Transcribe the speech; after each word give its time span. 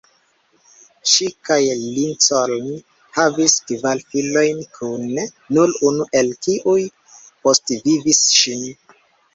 Ŝi 1.11 1.27
kaj 1.49 1.57
Lincoln 1.97 2.65
havis 3.19 3.59
kvar 3.73 4.03
filojn 4.15 4.65
kune, 4.79 5.29
nur 5.59 5.77
unu 5.91 6.11
el 6.23 6.35
kiuj 6.49 6.81
postvivis 7.23 8.27
ŝin. 8.43 8.69